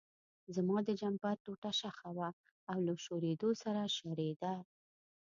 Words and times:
زما 0.55 0.77
د 0.87 0.89
جمپر 1.01 1.35
ټوټه 1.43 1.71
شخه 1.81 2.09
وه 2.17 2.29
او 2.71 2.77
له 2.87 2.93
شورېدو 3.05 3.49
سره 3.63 3.81
شریده. 3.97 4.53